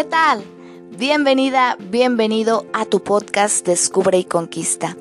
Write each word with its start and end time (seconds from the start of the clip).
¿Qué 0.00 0.04
tal? 0.04 0.42
Bienvenida, 0.96 1.76
bienvenido 1.78 2.64
a 2.72 2.86
tu 2.86 3.04
podcast 3.04 3.66
Descubre 3.66 4.16
y 4.16 4.24
Conquista. 4.24 4.96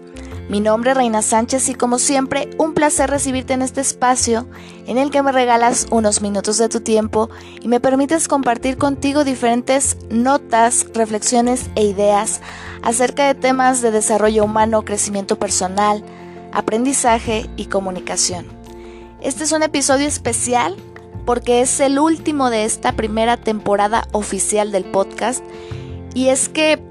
Mi 0.50 0.60
nombre 0.60 0.92
es 0.92 0.98
Reina 0.98 1.22
Sánchez 1.22 1.70
y 1.70 1.74
como 1.74 2.00
siempre, 2.00 2.50
un 2.58 2.74
placer 2.74 3.10
recibirte 3.10 3.54
en 3.54 3.62
este 3.62 3.80
espacio 3.80 4.46
en 4.88 4.98
el 4.98 5.10
que 5.10 5.24
me 5.24 5.32
regalas 5.32 5.88
unos 5.90 6.22
minutos 6.22 6.58
de 6.58 6.68
tu 6.68 6.82
tiempo 6.82 7.30
y 7.62 7.70
me 7.70 7.80
permites 7.80 8.28
compartir 8.28 8.78
contigo 8.78 9.24
diferentes 9.24 9.96
notas, 10.10 10.86
reflexiones 10.94 11.70
e 11.76 11.86
ideas 11.86 12.42
acerca 12.82 13.26
de 13.26 13.36
temas 13.36 13.82
de 13.82 13.92
desarrollo 13.92 14.44
humano, 14.44 14.84
crecimiento 14.84 15.40
personal, 15.40 16.04
aprendizaje 16.52 17.50
y 17.56 17.68
comunicación. 17.68 18.48
Este 19.22 19.46
es 19.46 19.54
un 19.54 19.64
episodio 19.64 20.10
especial 20.10 20.76
porque 21.30 21.62
es 21.62 21.80
el 21.80 22.00
último 22.00 22.50
de 22.50 22.66
esta 22.66 22.94
primera 22.94 23.38
temporada 23.38 24.08
oficial 24.14 24.72
del 24.72 24.84
podcast 24.84 25.44
y 26.16 26.30
es 26.30 26.50
que 26.50 26.82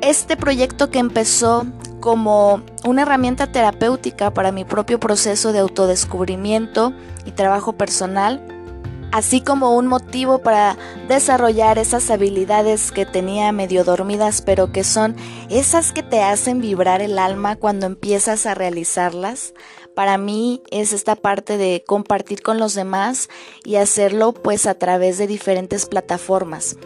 este 0.00 0.36
proyecto 0.36 0.90
que 0.90 0.98
empezó 0.98 1.64
como 2.00 2.60
una 2.84 3.02
herramienta 3.02 3.52
terapéutica 3.52 4.34
para 4.34 4.50
mi 4.50 4.64
propio 4.64 4.98
proceso 4.98 5.52
de 5.52 5.60
autodescubrimiento 5.60 6.92
y 7.24 7.30
trabajo 7.30 7.74
personal, 7.74 8.44
así 9.12 9.40
como 9.40 9.76
un 9.76 9.86
motivo 9.86 10.40
para 10.40 10.76
desarrollar 11.06 11.78
esas 11.78 12.10
habilidades 12.10 12.90
que 12.90 13.06
tenía 13.06 13.52
medio 13.52 13.84
dormidas, 13.84 14.42
pero 14.42 14.72
que 14.72 14.82
son 14.82 15.14
esas 15.50 15.92
que 15.92 16.02
te 16.02 16.20
hacen 16.20 16.60
vibrar 16.60 17.00
el 17.00 17.20
alma 17.20 17.54
cuando 17.54 17.86
empiezas 17.86 18.44
a 18.44 18.54
realizarlas. 18.54 19.54
Para 19.94 20.18
mí 20.18 20.60
es 20.70 20.92
esta 20.92 21.14
parte 21.14 21.56
de 21.56 21.84
compartir 21.86 22.42
con 22.42 22.58
los 22.58 22.74
demás 22.74 23.28
y 23.64 23.76
hacerlo 23.76 24.32
pues 24.32 24.66
a 24.66 24.74
través 24.74 25.18
de 25.18 25.28
diferentes 25.28 25.86
plataformas. 25.86 26.76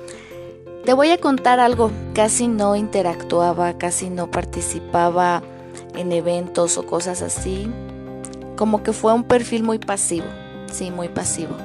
Te 0.84 0.92
voy 0.92 1.10
a 1.10 1.18
contar 1.18 1.58
algo, 1.58 1.90
casi 2.14 2.48
no 2.48 2.76
interactuaba, 2.76 3.78
casi 3.78 4.10
no 4.10 4.30
participaba 4.30 5.42
en 5.96 6.12
eventos 6.12 6.76
o 6.76 6.86
cosas 6.86 7.22
así, 7.22 7.70
como 8.56 8.82
que 8.82 8.92
fue 8.92 9.12
un 9.14 9.24
perfil 9.24 9.62
muy 9.62 9.78
pasivo, 9.78 10.26
sí, 10.70 10.90
muy 10.90 11.08
pasivo. 11.08 11.56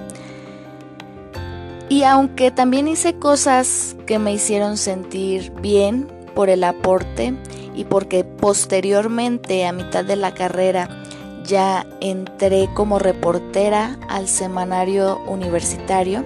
Y 1.90 2.04
aunque 2.04 2.52
también 2.52 2.88
hice 2.88 3.20
cosas 3.20 3.96
que 4.08 4.18
me 4.18 4.34
hicieron 4.34 4.78
sentir 4.78 5.52
bien 5.62 6.08
por 6.36 6.50
el 6.50 6.64
aporte 6.64 7.34
y 7.76 7.84
porque 7.84 8.24
posteriormente 8.24 9.66
a 9.66 9.74
mitad 9.74 10.06
de 10.06 10.16
la 10.16 10.34
carrera 10.34 11.03
ya 11.46 11.86
entré 12.02 12.70
como 12.74 13.00
reportera 13.00 13.98
al 14.10 14.28
semanario 14.28 15.20
universitario, 15.28 16.24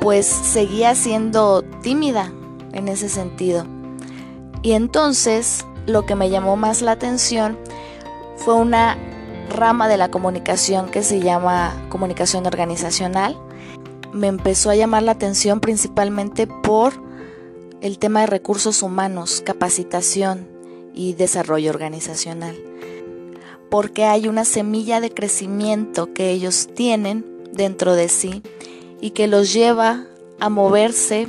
pues 0.00 0.26
seguía 0.26 0.94
siendo 0.94 1.62
tímida 1.82 2.32
en 2.72 2.88
ese 2.88 3.08
sentido. 3.08 3.66
Y 4.62 4.72
entonces 4.72 5.64
lo 5.86 6.06
que 6.06 6.14
me 6.14 6.30
llamó 6.30 6.56
más 6.56 6.82
la 6.82 6.92
atención 6.92 7.58
fue 8.36 8.54
una 8.54 8.96
rama 9.50 9.88
de 9.88 9.96
la 9.96 10.10
comunicación 10.10 10.88
que 10.88 11.02
se 11.02 11.20
llama 11.20 11.74
comunicación 11.88 12.46
organizacional. 12.46 13.36
Me 14.12 14.28
empezó 14.28 14.70
a 14.70 14.76
llamar 14.76 15.02
la 15.02 15.12
atención 15.12 15.60
principalmente 15.60 16.46
por 16.46 16.92
el 17.80 17.98
tema 17.98 18.20
de 18.20 18.26
recursos 18.26 18.82
humanos, 18.82 19.42
capacitación 19.44 20.48
y 20.94 21.14
desarrollo 21.14 21.70
organizacional. 21.70 22.56
Porque 23.70 24.04
hay 24.04 24.28
una 24.28 24.44
semilla 24.44 25.00
de 25.00 25.10
crecimiento 25.10 26.12
que 26.12 26.30
ellos 26.30 26.68
tienen 26.74 27.24
dentro 27.52 27.94
de 27.94 28.08
sí 28.08 28.42
y 29.00 29.10
que 29.10 29.26
los 29.26 29.52
lleva 29.52 30.06
a 30.38 30.48
moverse 30.48 31.28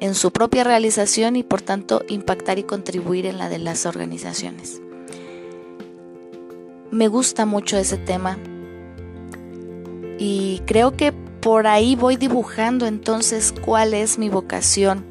en 0.00 0.14
su 0.14 0.30
propia 0.30 0.64
realización 0.64 1.36
y 1.36 1.42
por 1.42 1.62
tanto 1.62 2.02
impactar 2.08 2.58
y 2.58 2.62
contribuir 2.62 3.26
en 3.26 3.38
la 3.38 3.48
de 3.48 3.58
las 3.58 3.86
organizaciones. 3.86 4.80
Me 6.90 7.08
gusta 7.08 7.46
mucho 7.46 7.76
ese 7.76 7.96
tema 7.98 8.38
y 10.18 10.62
creo 10.66 10.96
que 10.96 11.12
por 11.12 11.66
ahí 11.66 11.96
voy 11.96 12.16
dibujando 12.16 12.86
entonces 12.86 13.54
cuál 13.64 13.94
es 13.94 14.18
mi 14.18 14.28
vocación, 14.28 15.04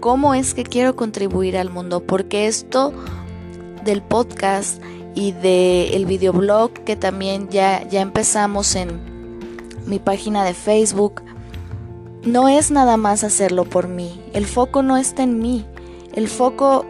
cómo 0.00 0.34
es 0.34 0.54
que 0.54 0.64
quiero 0.64 0.96
contribuir 0.96 1.56
al 1.56 1.70
mundo, 1.70 2.00
porque 2.00 2.46
esto 2.46 2.92
del 3.84 4.02
podcast 4.02 4.82
y 5.14 5.32
del 5.32 6.06
videoblog 6.06 6.72
que 6.72 6.96
también 6.96 7.48
ya, 7.48 7.86
ya 7.88 8.00
empezamos 8.00 8.74
en 8.74 9.00
mi 9.86 9.98
página 9.98 10.44
de 10.44 10.54
Facebook, 10.54 11.22
no 12.24 12.48
es 12.48 12.70
nada 12.70 12.96
más 12.96 13.22
hacerlo 13.22 13.64
por 13.64 13.88
mí. 13.88 14.20
El 14.32 14.46
foco 14.46 14.82
no 14.82 14.96
está 14.96 15.22
en 15.22 15.38
mí. 15.38 15.64
El 16.14 16.28
foco 16.28 16.84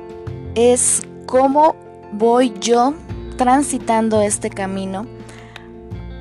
es 0.54 1.02
cómo 1.26 1.74
voy 2.12 2.54
yo 2.60 2.94
transitando 3.36 4.22
este 4.22 4.48
camino 4.48 5.06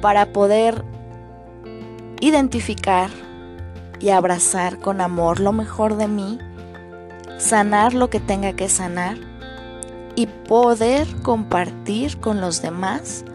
para 0.01 0.33
poder 0.33 0.83
identificar 2.19 3.09
y 3.99 4.09
abrazar 4.09 4.79
con 4.79 4.99
amor 4.99 5.39
lo 5.39 5.53
mejor 5.53 5.95
de 5.95 6.07
mí, 6.07 6.39
sanar 7.37 7.93
lo 7.93 8.09
que 8.09 8.19
tenga 8.19 8.53
que 8.53 8.67
sanar 8.67 9.17
y 10.15 10.27
poder 10.27 11.07
compartir 11.21 12.19
con 12.19 12.41
los 12.41 12.61
demás 12.61 13.25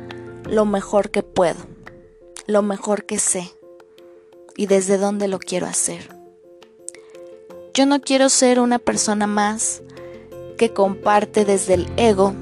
lo 0.45 0.65
mejor 0.65 1.11
que 1.11 1.23
puedo 1.23 1.79
lo 2.49 2.63
mejor 2.63 3.05
que 3.05 3.19
sé 3.19 3.53
y 4.57 4.67
desde 4.67 4.97
dónde 4.97 5.29
lo 5.29 5.39
quiero 5.39 5.67
hacer. 5.67 6.09
Yo 7.75 7.85
no 7.85 8.01
quiero 8.01 8.31
ser 8.31 8.59
una 8.59 8.79
persona 8.79 9.27
más 9.27 9.83
que 10.57 10.73
comparte 10.73 11.45
desde 11.45 11.75
el 11.75 11.93
ego 11.99 12.33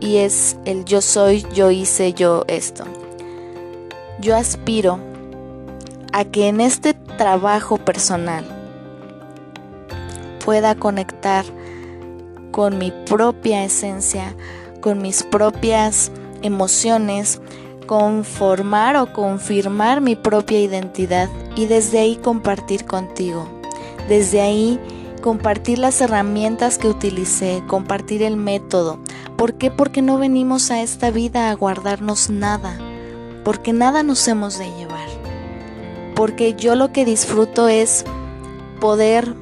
y 0.00 0.16
es 0.16 0.56
el 0.64 0.84
yo 0.84 1.00
soy, 1.00 1.46
yo 1.54 1.70
hice, 1.70 2.12
yo 2.14 2.44
esto. 2.48 2.84
Yo 4.20 4.34
aspiro 4.34 4.98
a 6.12 6.24
que 6.24 6.48
en 6.48 6.60
este 6.60 6.94
trabajo 6.94 7.78
personal 7.78 8.44
pueda 10.44 10.74
conectar 10.74 11.44
con 12.58 12.76
mi 12.76 12.92
propia 13.06 13.62
esencia, 13.62 14.34
con 14.80 15.00
mis 15.00 15.22
propias 15.22 16.10
emociones, 16.42 17.40
conformar 17.86 18.96
o 18.96 19.12
confirmar 19.12 20.00
mi 20.00 20.16
propia 20.16 20.60
identidad 20.60 21.28
y 21.54 21.66
desde 21.66 22.00
ahí 22.00 22.16
compartir 22.16 22.84
contigo. 22.84 23.48
Desde 24.08 24.40
ahí 24.40 24.80
compartir 25.22 25.78
las 25.78 26.00
herramientas 26.00 26.78
que 26.78 26.88
utilicé, 26.88 27.62
compartir 27.68 28.24
el 28.24 28.36
método. 28.36 28.98
¿Por 29.36 29.54
qué? 29.54 29.70
Porque 29.70 30.02
no 30.02 30.18
venimos 30.18 30.72
a 30.72 30.82
esta 30.82 31.12
vida 31.12 31.50
a 31.50 31.54
guardarnos 31.54 32.28
nada, 32.28 32.76
porque 33.44 33.72
nada 33.72 34.02
nos 34.02 34.26
hemos 34.26 34.58
de 34.58 34.68
llevar. 34.72 35.08
Porque 36.16 36.54
yo 36.54 36.74
lo 36.74 36.90
que 36.90 37.04
disfruto 37.04 37.68
es 37.68 38.04
poder 38.80 39.36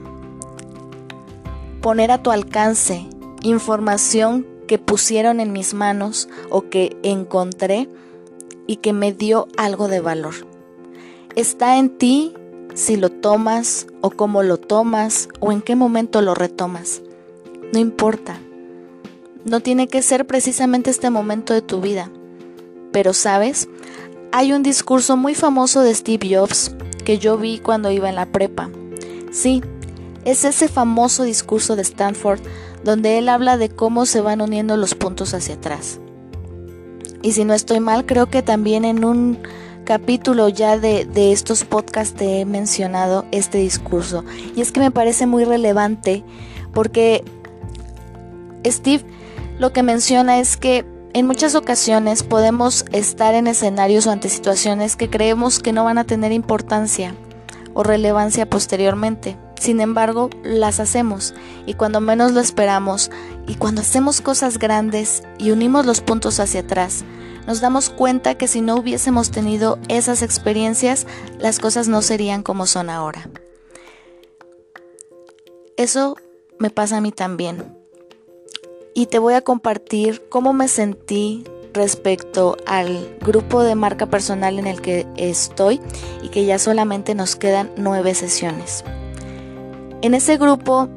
poner 1.87 2.11
a 2.11 2.21
tu 2.21 2.33
alcance 2.33 3.07
información 3.45 4.45
que 4.67 4.77
pusieron 4.77 5.39
en 5.39 5.53
mis 5.53 5.73
manos 5.73 6.29
o 6.51 6.63
que 6.63 6.97
encontré 7.05 7.89
y 8.67 8.79
que 8.79 8.93
me 8.93 9.13
dio 9.13 9.47
algo 9.57 9.87
de 9.87 10.01
valor. 10.01 10.35
Está 11.37 11.79
en 11.79 11.97
ti 11.97 12.35
si 12.75 12.97
lo 12.97 13.11
tomas 13.11 13.87
o 14.01 14.11
cómo 14.11 14.43
lo 14.43 14.57
tomas 14.57 15.29
o 15.39 15.53
en 15.53 15.63
qué 15.63 15.77
momento 15.77 16.23
lo 16.23 16.35
retomas. 16.35 17.03
No 17.73 17.79
importa. 17.79 18.41
No 19.45 19.61
tiene 19.61 19.87
que 19.87 20.03
ser 20.03 20.27
precisamente 20.27 20.91
este 20.91 21.11
momento 21.11 21.55
de 21.55 21.63
tu 21.63 21.81
vida. 21.81 22.11
Pero 22.91 23.13
sabes, 23.13 23.69
hay 24.33 24.53
un 24.53 24.65
discurso 24.65 25.17
muy 25.17 25.37
famoso 25.37 25.83
de 25.83 25.95
Steve 25.95 26.37
Jobs 26.37 26.75
que 27.05 27.19
yo 27.19 27.39
vi 27.39 27.61
cuando 27.61 27.93
iba 27.93 28.09
en 28.09 28.17
la 28.17 28.27
prepa. 28.27 28.71
Sí, 29.31 29.63
es 30.27 30.45
ese 30.45 30.69
famoso 30.69 31.23
discurso 31.23 31.77
de 31.77 31.83
Stanford 31.83 32.41
donde 32.85 33.17
él 33.17 33.29
habla 33.29 33.57
de 33.57 33.69
cómo 33.69 34.07
se 34.07 34.21
van 34.21 34.41
uniendo 34.41 34.77
los 34.77 34.95
puntos 34.97 35.33
hacia 35.35 35.55
atrás. 35.55 36.01
Y 37.23 37.33
si 37.33 37.45
no 37.45 37.55
estoy 37.55 37.79
mal, 37.79 38.05
creo 38.07 38.27
que 38.27 38.43
también 38.43 38.85
en 38.85 39.05
un 39.05 39.39
capítulo 39.85 40.49
ya 40.49 40.79
de, 40.79 41.07
estos 41.33 41.65
podcasts 41.65 42.17
te 42.17 42.41
he 42.41 42.45
mencionado 42.45 43.25
este 43.31 43.59
discurso. 43.59 44.25
Y 44.57 44.61
es 44.61 44.73
que 44.73 44.81
me 44.81 44.91
parece 44.91 45.27
muy 45.27 45.45
relevante 45.45 46.25
porque 46.75 47.25
Steve 48.67 49.05
lo 49.61 49.73
que 49.73 49.85
menciona 49.85 50.41
es 50.41 50.57
que 50.57 50.85
en 51.15 51.29
muchas 51.29 51.55
ocasiones 51.55 52.25
podemos 52.25 52.85
estar 52.91 53.35
en 53.35 53.47
escenarios 53.47 54.09
o 54.09 54.11
ante 54.11 54.29
situaciones 54.29 54.97
que 54.97 55.09
creemos 55.09 55.61
que 55.61 55.73
no 55.73 55.85
van 55.85 55.99
a 55.99 56.05
tener 56.05 56.33
importancia 56.33 57.15
o 57.75 57.85
relevancia 57.85 58.51
posteriormente. 58.51 59.37
Sin 59.59 59.81
embargo, 59.81 60.31
las 60.43 60.81
hacemos 60.81 61.35
y 61.65 61.75
cuando 61.75 62.01
menos 62.01 62.33
lo 62.33 62.41
esperamos 62.41 63.11
y 63.47 63.55
cuando 63.55 63.81
hacemos 63.81 64.21
cosas 64.21 64.59
grandes 64.59 65.23
y 65.39 65.51
unimos 65.51 65.87
los 65.87 66.01
puntos 66.01 66.41
hacia 66.41 66.61
atrás, 66.61 67.05
nos 67.47 67.61
damos 67.61 67.91
cuenta 67.91 68.37
que 68.37 68.49
si 68.49 68.61
no 68.61 68.77
hubiésemos 68.77 69.31
tenido 69.31 69.79
esas 69.89 70.23
experiencias, 70.23 71.07
las 71.39 71.59
cosas 71.59 71.89
no 71.89 72.03
serían 72.03 72.43
como 72.43 72.67
son 72.67 72.91
ahora. 72.91 73.31
Eso 75.77 76.17
me 76.59 76.71
pasa 76.71 76.99
a 76.99 77.01
mí 77.01 77.13
también. 77.13 77.77
Y 78.95 79.07
te 79.07 79.19
voy 79.19 79.35
a 79.35 79.43
compartir 79.43 80.29
cómo 80.29 80.53
me 80.53 80.69
sentí 80.69 81.45
respecto 81.73 82.57
al 82.67 83.17
grupo 83.21 83.63
de 83.63 83.75
marca 83.75 84.07
personal 84.07 84.59
en 84.59 84.67
el 84.67 84.81
que 84.81 85.07
estoy 85.17 85.81
y 86.23 86.29
que 86.31 86.47
ya 86.47 86.59
solamente 86.59 87.15
nos 87.15 87.37
quedan 87.37 87.71
nueve 87.77 88.15
sesiones. 88.15 88.83
En 90.07 90.15
ese 90.15 90.37
grupo, 90.37 90.89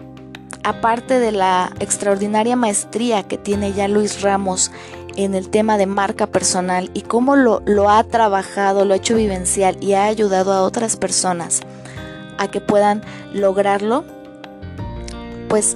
aparte 0.64 1.20
de 1.20 1.32
la 1.32 1.72
extraordinaria 1.80 2.56
maestría 2.56 3.24
que 3.24 3.40
tiene 3.40 3.74
ya 3.74 3.88
Luis 3.88 4.22
Ramos 4.22 4.72
en 5.16 5.34
el 5.34 5.50
tema 5.50 5.80
de 5.80 5.88
marca 5.88 6.28
personal 6.28 6.92
y 6.94 7.02
cómo 7.02 7.36
lo, 7.36 7.90
ha 7.90 8.04
trabajado, 8.04 8.86
lo 8.86 8.94
ha 8.94 8.98
hecho 8.98 9.16
vivencial 9.16 9.78
y 9.82 9.94
ha 9.94 10.04
ayudado 10.04 10.54
a 10.54 10.62
otras 10.62 10.96
personas 10.96 11.62
a 12.38 12.50
que 12.50 12.62
puedan 12.62 13.02
lograrlo, 13.34 14.04
pues 15.48 15.76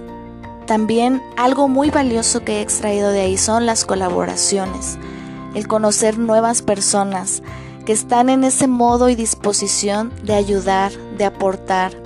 también 0.68 1.20
algo 1.36 1.68
muy 1.68 1.90
valioso 1.90 2.44
que 2.46 2.60
he 2.60 2.62
extraído 2.62 3.10
de 3.10 3.22
ahí 3.22 3.38
son 3.40 3.66
las 3.66 3.84
colaboraciones, 3.84 5.00
el 5.56 5.68
conocer 5.68 6.20
nuevas 6.20 6.62
personas 6.62 7.42
que 7.88 7.94
están 7.94 8.30
en 8.30 8.44
ese 8.44 8.68
modo 8.68 9.10
y 9.10 9.16
disposición 9.16 10.14
de 10.22 10.36
ayudar, 10.36 10.92
de 11.18 11.26
aportar. 11.26 12.03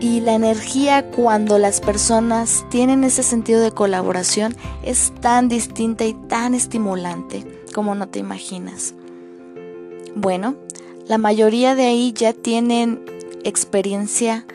Y 0.00 0.20
la 0.20 0.34
energía 0.34 1.10
cuando 1.10 1.58
las 1.58 1.80
personas 1.80 2.64
tienen 2.68 3.04
ese 3.04 3.22
sentido 3.22 3.60
de 3.60 3.72
colaboración 3.72 4.56
es 4.82 5.12
tan 5.20 5.48
distinta 5.48 6.04
y 6.04 6.14
tan 6.14 6.54
estimulante 6.54 7.44
como 7.74 7.94
no 7.94 8.08
te 8.08 8.18
imaginas. 8.18 8.94
Bueno, 10.14 10.56
la 11.06 11.18
mayoría 11.18 11.74
de 11.74 11.86
ahí 11.86 12.12
ya 12.12 12.32
tienen 12.32 13.04
experiencia 13.44 14.46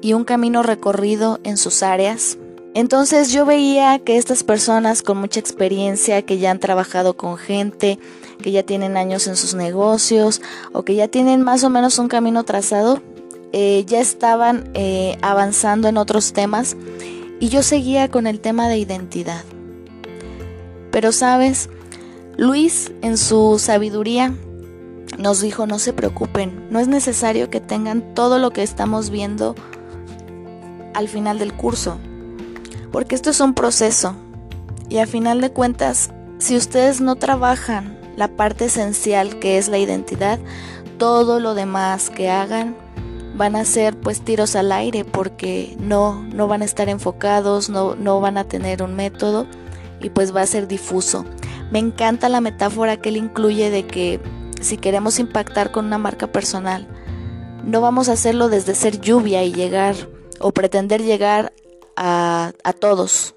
y 0.00 0.12
un 0.14 0.24
camino 0.24 0.62
recorrido 0.62 1.40
en 1.44 1.56
sus 1.56 1.82
áreas. 1.82 2.38
Entonces 2.74 3.32
yo 3.32 3.44
veía 3.44 3.98
que 3.98 4.16
estas 4.16 4.44
personas 4.44 5.02
con 5.02 5.18
mucha 5.18 5.40
experiencia, 5.40 6.22
que 6.22 6.38
ya 6.38 6.50
han 6.50 6.60
trabajado 6.60 7.16
con 7.16 7.36
gente, 7.36 7.98
que 8.42 8.52
ya 8.52 8.62
tienen 8.62 8.96
años 8.96 9.26
en 9.26 9.36
sus 9.36 9.54
negocios 9.54 10.40
o 10.72 10.82
que 10.82 10.94
ya 10.94 11.08
tienen 11.08 11.42
más 11.42 11.64
o 11.64 11.70
menos 11.70 11.98
un 11.98 12.08
camino 12.08 12.44
trazado, 12.44 13.02
eh, 13.52 13.84
ya 13.86 14.00
estaban 14.00 14.70
eh, 14.74 15.18
avanzando 15.22 15.88
en 15.88 15.96
otros 15.96 16.32
temas 16.32 16.76
y 17.40 17.48
yo 17.48 17.62
seguía 17.62 18.08
con 18.08 18.26
el 18.26 18.40
tema 18.40 18.68
de 18.68 18.78
identidad. 18.78 19.44
Pero 20.92 21.12
sabes, 21.12 21.68
Luis 22.36 22.92
en 23.02 23.16
su 23.16 23.58
sabiduría 23.58 24.34
nos 25.18 25.40
dijo 25.40 25.66
no 25.66 25.78
se 25.78 25.92
preocupen, 25.92 26.68
no 26.70 26.78
es 26.78 26.88
necesario 26.88 27.50
que 27.50 27.60
tengan 27.60 28.14
todo 28.14 28.38
lo 28.38 28.50
que 28.50 28.62
estamos 28.62 29.10
viendo 29.10 29.54
al 30.94 31.08
final 31.08 31.38
del 31.38 31.52
curso, 31.52 31.98
porque 32.92 33.14
esto 33.14 33.30
es 33.30 33.40
un 33.40 33.54
proceso 33.54 34.14
y 34.88 34.98
a 34.98 35.06
final 35.06 35.40
de 35.40 35.50
cuentas, 35.50 36.10
si 36.38 36.56
ustedes 36.56 37.00
no 37.00 37.16
trabajan 37.16 37.98
la 38.16 38.28
parte 38.28 38.66
esencial 38.66 39.38
que 39.38 39.56
es 39.56 39.68
la 39.68 39.78
identidad, 39.78 40.38
todo 40.98 41.40
lo 41.40 41.54
demás 41.54 42.10
que 42.10 42.28
hagan 42.28 42.76
van 43.40 43.56
a 43.56 43.64
ser 43.64 43.98
pues 43.98 44.20
tiros 44.20 44.54
al 44.54 44.70
aire 44.70 45.06
porque 45.06 45.74
no, 45.78 46.22
no 46.24 46.46
van 46.46 46.60
a 46.60 46.66
estar 46.66 46.90
enfocados, 46.90 47.70
no, 47.70 47.94
no 47.94 48.20
van 48.20 48.36
a 48.36 48.44
tener 48.44 48.82
un 48.82 48.94
método 48.94 49.46
y 49.98 50.10
pues 50.10 50.36
va 50.36 50.42
a 50.42 50.46
ser 50.46 50.68
difuso. 50.68 51.24
Me 51.70 51.78
encanta 51.78 52.28
la 52.28 52.42
metáfora 52.42 52.98
que 52.98 53.08
él 53.08 53.16
incluye 53.16 53.70
de 53.70 53.86
que 53.86 54.20
si 54.60 54.76
queremos 54.76 55.18
impactar 55.18 55.72
con 55.72 55.86
una 55.86 55.96
marca 55.96 56.26
personal, 56.26 56.86
no 57.64 57.80
vamos 57.80 58.10
a 58.10 58.12
hacerlo 58.12 58.50
desde 58.50 58.74
ser 58.74 59.00
lluvia 59.00 59.42
y 59.42 59.54
llegar 59.54 59.94
o 60.38 60.52
pretender 60.52 61.02
llegar 61.02 61.54
a, 61.96 62.52
todos, 62.78 63.34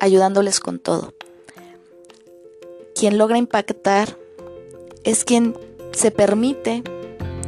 ayudándoles 0.00 0.58
con 0.58 0.78
todo. 0.78 1.12
Quien 2.94 3.18
logra 3.18 3.36
impactar 3.36 4.16
es 5.04 5.22
quien 5.26 5.54
se 5.92 6.10
permite 6.10 6.82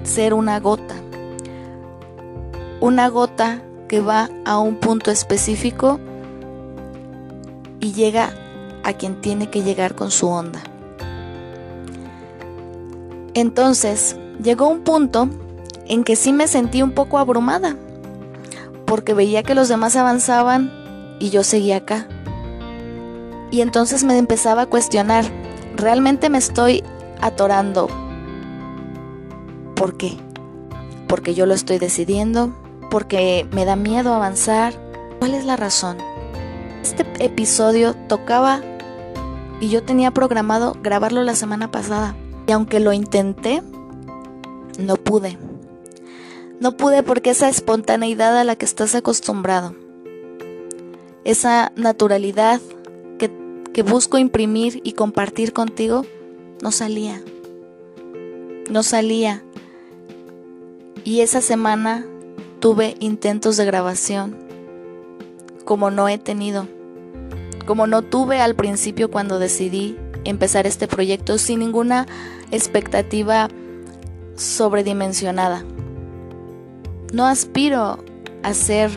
ser 0.02 0.34
una 0.34 0.60
gota. 0.60 1.05
Una 2.86 3.08
gota 3.08 3.62
que 3.88 4.00
va 4.00 4.30
a 4.44 4.60
un 4.60 4.76
punto 4.76 5.10
específico 5.10 5.98
y 7.80 7.92
llega 7.94 8.32
a 8.84 8.92
quien 8.92 9.20
tiene 9.20 9.50
que 9.50 9.64
llegar 9.64 9.96
con 9.96 10.12
su 10.12 10.28
onda. 10.28 10.62
Entonces, 13.34 14.16
llegó 14.40 14.68
un 14.68 14.84
punto 14.84 15.28
en 15.86 16.04
que 16.04 16.14
sí 16.14 16.32
me 16.32 16.46
sentí 16.46 16.80
un 16.80 16.92
poco 16.92 17.18
abrumada 17.18 17.74
porque 18.84 19.14
veía 19.14 19.42
que 19.42 19.56
los 19.56 19.66
demás 19.66 19.96
avanzaban 19.96 20.70
y 21.18 21.30
yo 21.30 21.42
seguía 21.42 21.78
acá. 21.78 22.06
Y 23.50 23.62
entonces 23.62 24.04
me 24.04 24.16
empezaba 24.16 24.62
a 24.62 24.66
cuestionar, 24.66 25.24
¿realmente 25.74 26.30
me 26.30 26.38
estoy 26.38 26.84
atorando? 27.20 27.88
¿Por 29.74 29.96
qué? 29.96 30.16
¿Porque 31.08 31.34
yo 31.34 31.46
lo 31.46 31.54
estoy 31.54 31.80
decidiendo? 31.80 32.54
¿Porque 32.96 33.46
me 33.52 33.66
da 33.66 33.76
miedo 33.76 34.14
avanzar? 34.14 34.72
¿Cuál 35.18 35.34
es 35.34 35.44
la 35.44 35.56
razón? 35.56 35.98
Este 36.82 37.04
episodio 37.22 37.92
tocaba 37.92 38.62
y 39.60 39.68
yo 39.68 39.82
tenía 39.82 40.12
programado 40.12 40.74
grabarlo 40.82 41.22
la 41.22 41.34
semana 41.34 41.70
pasada. 41.70 42.16
Y 42.46 42.52
aunque 42.52 42.80
lo 42.80 42.94
intenté, 42.94 43.62
no 44.78 44.96
pude. 44.96 45.36
No 46.58 46.78
pude 46.78 47.02
porque 47.02 47.28
esa 47.28 47.50
espontaneidad 47.50 48.34
a 48.38 48.44
la 48.44 48.56
que 48.56 48.64
estás 48.64 48.94
acostumbrado, 48.94 49.74
esa 51.24 51.72
naturalidad 51.76 52.62
que, 53.18 53.30
que 53.74 53.82
busco 53.82 54.16
imprimir 54.16 54.80
y 54.84 54.92
compartir 54.92 55.52
contigo, 55.52 56.06
no 56.62 56.72
salía. 56.72 57.22
No 58.70 58.82
salía. 58.82 59.44
Y 61.04 61.20
esa 61.20 61.42
semana 61.42 62.06
tuve 62.66 62.96
intentos 62.98 63.56
de 63.56 63.64
grabación, 63.64 64.36
como 65.64 65.92
no 65.92 66.08
he 66.08 66.18
tenido, 66.18 66.66
como 67.64 67.86
no 67.86 68.02
tuve 68.02 68.40
al 68.40 68.56
principio 68.56 69.08
cuando 69.08 69.38
decidí 69.38 69.96
empezar 70.24 70.66
este 70.66 70.88
proyecto 70.88 71.38
sin 71.38 71.60
ninguna 71.60 72.08
expectativa 72.50 73.46
sobredimensionada. 74.34 75.64
No 77.12 77.26
aspiro 77.26 78.04
a 78.42 78.52
ser 78.52 78.90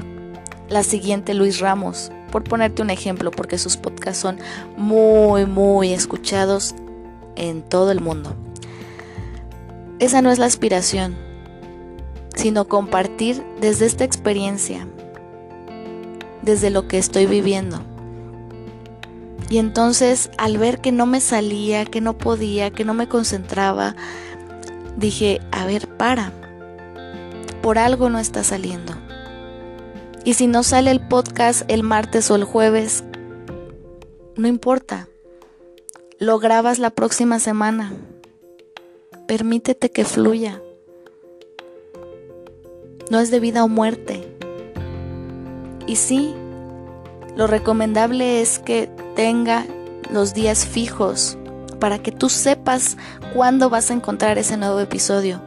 la 0.67 0.81
siguiente 0.81 1.35
Luis 1.35 1.59
Ramos, 1.59 2.11
por 2.31 2.43
ponerte 2.43 2.81
un 2.81 2.89
ejemplo, 2.89 3.29
porque 3.29 3.59
sus 3.59 3.77
podcasts 3.77 4.19
son 4.19 4.39
muy, 4.77 5.45
muy 5.45 5.93
escuchados 5.93 6.73
en 7.35 7.61
todo 7.61 7.91
el 7.91 8.01
mundo. 8.01 8.35
Esa 9.99 10.23
no 10.23 10.31
es 10.31 10.39
la 10.39 10.47
aspiración, 10.47 11.28
sino 12.39 12.69
compartir 12.69 13.43
desde 13.59 13.85
esta 13.85 14.05
experiencia, 14.05 14.87
desde 16.41 16.69
lo 16.69 16.87
que 16.87 16.97
estoy 16.97 17.25
viviendo. 17.25 17.81
Y 19.49 19.57
entonces 19.57 20.31
al 20.37 20.57
ver 20.57 20.79
que 20.79 20.93
no 20.93 21.05
me 21.05 21.19
salía, 21.19 21.83
que 21.83 21.99
no 21.99 22.17
podía, 22.17 22.71
que 22.71 22.85
no 22.85 22.93
me 22.93 23.09
concentraba, 23.09 23.95
dije, 24.95 25.41
a 25.51 25.65
ver, 25.65 25.89
para, 25.97 26.31
por 27.61 27.77
algo 27.77 28.09
no 28.09 28.19
está 28.19 28.45
saliendo. 28.45 28.93
Y 30.23 30.35
si 30.35 30.47
no 30.47 30.63
sale 30.63 30.91
el 30.91 31.05
podcast 31.05 31.63
el 31.67 31.83
martes 31.83 32.31
o 32.31 32.35
el 32.35 32.45
jueves, 32.45 33.03
no 34.37 34.47
importa. 34.47 35.09
Lo 36.19 36.39
grabas 36.39 36.79
la 36.79 36.91
próxima 36.91 37.39
semana. 37.39 37.91
Permítete 39.27 39.91
que 39.91 40.05
fluya. 40.05 40.61
No 43.09 43.19
es 43.19 43.31
de 43.31 43.39
vida 43.39 43.63
o 43.63 43.67
muerte. 43.67 44.27
Y 45.87 45.95
sí, 45.95 46.35
lo 47.35 47.47
recomendable 47.47 48.41
es 48.41 48.59
que 48.59 48.89
tenga 49.15 49.65
los 50.11 50.33
días 50.33 50.65
fijos 50.65 51.37
para 51.79 51.99
que 51.99 52.11
tú 52.11 52.29
sepas 52.29 52.97
cuándo 53.33 53.69
vas 53.69 53.89
a 53.89 53.93
encontrar 53.93 54.37
ese 54.37 54.57
nuevo 54.57 54.79
episodio. 54.79 55.41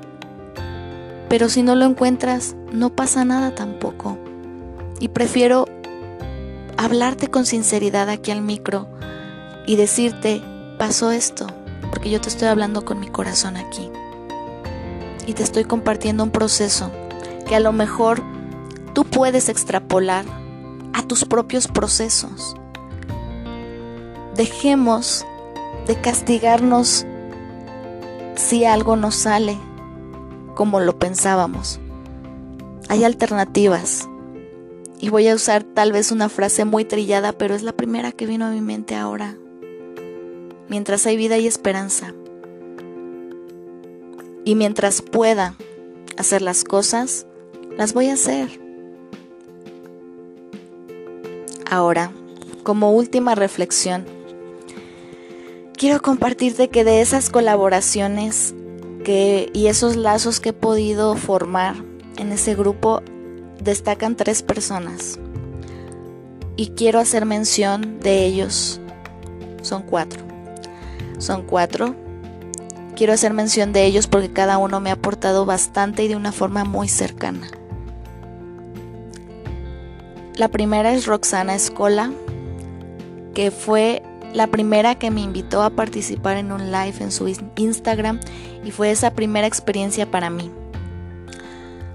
Pero 1.28 1.48
si 1.48 1.62
no 1.62 1.74
lo 1.74 1.84
encuentras, 1.84 2.56
no 2.72 2.90
pasa 2.90 3.24
nada 3.24 3.54
tampoco. 3.54 4.18
Y 4.98 5.08
prefiero 5.08 5.66
hablarte 6.76 7.28
con 7.28 7.46
sinceridad 7.46 8.08
aquí 8.08 8.30
al 8.30 8.42
micro 8.42 8.88
y 9.66 9.76
decirte, 9.76 10.42
pasó 10.78 11.10
esto, 11.10 11.46
porque 11.90 12.10
yo 12.10 12.20
te 12.20 12.28
estoy 12.28 12.48
hablando 12.48 12.84
con 12.84 12.98
mi 12.98 13.08
corazón 13.08 13.56
aquí. 13.56 13.90
Y 15.26 15.34
te 15.34 15.42
estoy 15.42 15.64
compartiendo 15.64 16.24
un 16.24 16.30
proceso 16.30 16.90
que 17.46 17.56
a 17.56 17.60
lo 17.60 17.72
mejor 17.72 18.22
tú 18.92 19.04
puedes 19.04 19.48
extrapolar 19.48 20.24
a 20.92 21.02
tus 21.02 21.24
propios 21.24 21.68
procesos. 21.68 22.56
Dejemos 24.36 25.26
de 25.86 26.00
castigarnos 26.00 27.06
si 28.34 28.64
algo 28.64 28.96
no 28.96 29.10
sale 29.10 29.58
como 30.54 30.80
lo 30.80 30.98
pensábamos. 30.98 31.80
Hay 32.88 33.04
alternativas. 33.04 34.08
Y 35.00 35.08
voy 35.08 35.26
a 35.28 35.34
usar 35.34 35.64
tal 35.64 35.92
vez 35.92 36.12
una 36.12 36.28
frase 36.28 36.64
muy 36.64 36.84
trillada, 36.84 37.32
pero 37.32 37.54
es 37.54 37.62
la 37.62 37.72
primera 37.72 38.12
que 38.12 38.26
vino 38.26 38.46
a 38.46 38.50
mi 38.50 38.60
mente 38.60 38.94
ahora. 38.94 39.36
Mientras 40.68 41.06
hay 41.06 41.16
vida 41.16 41.38
y 41.38 41.46
esperanza. 41.46 42.14
Y 44.44 44.54
mientras 44.54 45.02
pueda 45.02 45.54
hacer 46.16 46.42
las 46.42 46.64
cosas, 46.64 47.26
las 47.76 47.94
voy 47.94 48.08
a 48.08 48.14
hacer. 48.14 48.60
Ahora, 51.70 52.12
como 52.62 52.92
última 52.92 53.34
reflexión, 53.34 54.04
quiero 55.76 56.02
compartirte 56.02 56.68
que 56.68 56.84
de 56.84 57.00
esas 57.00 57.30
colaboraciones 57.30 58.54
que, 59.04 59.50
y 59.52 59.66
esos 59.66 59.96
lazos 59.96 60.38
que 60.38 60.50
he 60.50 60.52
podido 60.52 61.16
formar 61.16 61.76
en 62.18 62.30
ese 62.30 62.54
grupo 62.54 63.02
destacan 63.58 64.16
tres 64.16 64.42
personas. 64.42 65.18
Y 66.56 66.68
quiero 66.68 66.98
hacer 66.98 67.24
mención 67.24 68.00
de 68.00 68.26
ellos. 68.26 68.80
Son 69.62 69.82
cuatro. 69.82 70.22
Son 71.18 71.42
cuatro. 71.42 71.94
Quiero 72.94 73.14
hacer 73.14 73.32
mención 73.32 73.72
de 73.72 73.86
ellos 73.86 74.06
porque 74.06 74.30
cada 74.30 74.58
uno 74.58 74.78
me 74.78 74.90
ha 74.90 74.94
aportado 74.94 75.46
bastante 75.46 76.04
y 76.04 76.08
de 76.08 76.16
una 76.16 76.32
forma 76.32 76.64
muy 76.64 76.88
cercana. 76.88 77.48
La 80.42 80.48
primera 80.48 80.92
es 80.92 81.06
Roxana 81.06 81.54
Escola, 81.54 82.10
que 83.32 83.52
fue 83.52 84.02
la 84.34 84.48
primera 84.48 84.96
que 84.96 85.12
me 85.12 85.20
invitó 85.20 85.62
a 85.62 85.70
participar 85.70 86.36
en 86.36 86.50
un 86.50 86.72
live 86.72 86.96
en 86.98 87.12
su 87.12 87.32
Instagram 87.54 88.18
y 88.64 88.72
fue 88.72 88.90
esa 88.90 89.12
primera 89.12 89.46
experiencia 89.46 90.10
para 90.10 90.30
mí. 90.30 90.50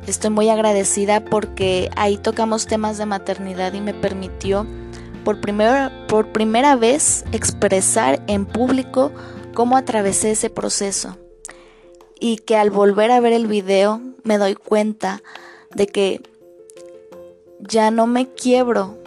Estoy 0.07 0.29
muy 0.29 0.47
agradecida 0.47 1.25
porque 1.25 1.89
ahí 1.97 2.15
tocamos 2.15 2.67
temas 2.67 2.97
de 2.97 3.05
maternidad 3.05 3.73
y 3.73 3.81
me 3.81 3.93
permitió 3.93 4.65
por 5.25 5.41
primera, 5.41 5.91
por 6.07 6.31
primera 6.31 6.77
vez 6.77 7.25
expresar 7.33 8.23
en 8.27 8.45
público 8.45 9.11
cómo 9.55 9.75
atravesé 9.75 10.31
ese 10.31 10.49
proceso. 10.49 11.17
Y 12.17 12.37
que 12.37 12.55
al 12.55 12.69
volver 12.69 13.11
a 13.11 13.19
ver 13.19 13.33
el 13.33 13.47
video 13.47 13.99
me 14.23 14.37
doy 14.37 14.55
cuenta 14.55 15.21
de 15.75 15.87
que 15.87 16.21
ya 17.59 17.91
no 17.91 18.07
me 18.07 18.27
quiebro 18.27 18.97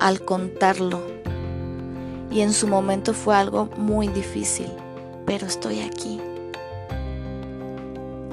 al 0.00 0.24
contarlo. 0.24 1.00
Y 2.30 2.40
en 2.40 2.52
su 2.52 2.68
momento 2.68 3.14
fue 3.14 3.34
algo 3.34 3.68
muy 3.76 4.08
difícil, 4.08 4.68
pero 5.26 5.46
estoy 5.46 5.80
aquí. 5.80 6.20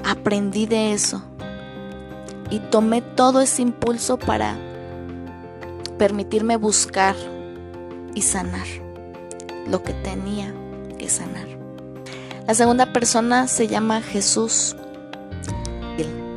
Aprendí 0.04 0.66
de 0.66 0.92
eso 0.92 1.22
y 2.50 2.60
tomé 2.60 3.00
todo 3.02 3.40
ese 3.40 3.62
impulso 3.62 4.18
para 4.18 4.56
permitirme 5.98 6.56
buscar 6.56 7.16
y 8.14 8.22
sanar 8.22 8.66
lo 9.66 9.82
que 9.82 9.94
tenía 9.94 10.54
que 10.98 11.08
sanar. 11.08 11.46
La 12.46 12.54
segunda 12.54 12.92
persona 12.92 13.48
se 13.48 13.66
llama 13.66 14.00
Jesús. 14.02 14.76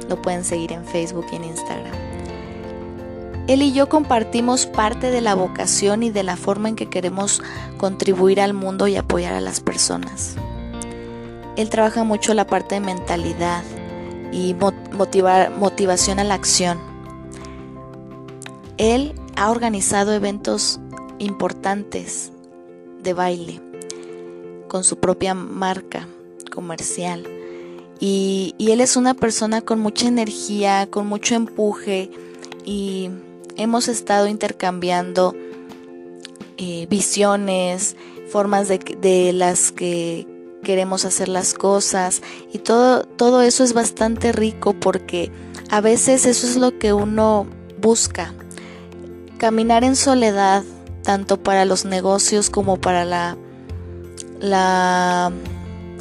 Lo 0.07 0.19
pueden 0.19 0.43
seguir 0.43 0.71
en 0.71 0.83
Facebook 0.85 1.27
y 1.31 1.35
en 1.35 1.43
Instagram. 1.43 2.08
Él 3.49 3.63
y 3.63 3.73
yo 3.73 3.89
compartimos 3.89 4.65
parte 4.65 5.11
de 5.11 5.19
la 5.19 5.35
vocación 5.35 6.03
y 6.03 6.11
de 6.11 6.23
la 6.23 6.37
forma 6.37 6.69
en 6.69 6.75
que 6.75 6.85
queremos 6.85 7.41
contribuir 7.77 8.39
al 8.39 8.53
mundo 8.53 8.87
y 8.87 8.95
apoyar 8.95 9.33
a 9.33 9.41
las 9.41 9.59
personas. 9.59 10.35
Él 11.57 11.69
trabaja 11.69 12.05
mucho 12.05 12.33
la 12.33 12.47
parte 12.47 12.75
de 12.75 12.81
mentalidad, 12.81 13.63
y 14.31 14.55
motivar, 14.93 15.51
motivación 15.51 16.19
a 16.19 16.23
la 16.23 16.35
acción. 16.35 16.77
Él 18.77 19.13
ha 19.35 19.51
organizado 19.51 20.13
eventos 20.13 20.79
importantes 21.17 22.31
de 23.01 23.13
baile 23.13 23.61
con 24.67 24.83
su 24.83 24.97
propia 24.99 25.33
marca 25.33 26.07
comercial. 26.51 27.27
Y, 27.99 28.55
él 28.59 28.79
es 28.79 28.95
una 28.95 29.13
persona 29.13 29.61
con 29.61 29.79
mucha 29.79 30.07
energía, 30.07 30.87
con 30.89 31.07
mucho 31.07 31.35
empuje 31.35 32.09
y 32.63 33.09
hemos 33.59 33.89
estado 33.89 34.27
intercambiando 34.27 35.35
eh, 36.57 36.87
visiones, 36.89 37.97
formas 38.31 38.69
de, 38.69 39.31
las 39.33 39.73
que 39.73 40.25
queremos 40.63 41.03
hacer 41.03 41.27
las 41.27 41.53
cosas 41.53 42.21
y 42.53 42.59
todo, 42.59 43.03
todo 43.03 43.41
eso 43.41 43.63
es 43.63 43.73
bastante 43.73 44.31
rico 44.31 44.73
porque 44.73 45.31
a 45.69 45.81
veces 45.81 46.25
eso 46.25 46.47
es 46.47 46.55
lo 46.55 46.79
que 46.79 46.93
uno 46.93 47.47
busca. 47.81 48.33
Caminar 49.37 49.83
en 49.83 49.95
soledad, 49.95 50.63
tanto 51.03 51.41
para 51.41 51.65
los 51.65 51.83
negocios 51.83 52.49
como 52.49 52.79
para 52.79 53.03
la, 53.03 53.37
la 54.39 55.33